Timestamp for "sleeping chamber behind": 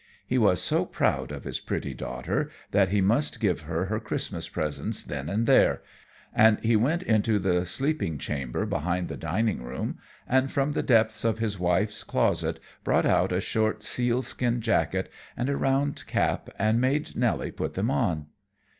7.67-9.09